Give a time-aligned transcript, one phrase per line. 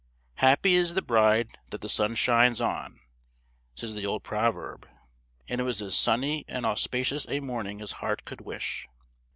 [0.37, 2.99] "Happy is the bride that the sun shines on,"
[3.75, 4.89] says the old proverb;
[5.47, 8.87] and it was as sunny and auspicious a morning as heart could wish.